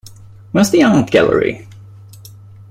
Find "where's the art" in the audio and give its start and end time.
0.51-1.11